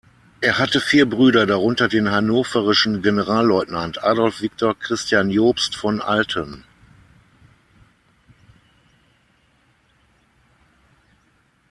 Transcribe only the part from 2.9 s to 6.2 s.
Generalleutnant Adolf Viktor Christian Jobst von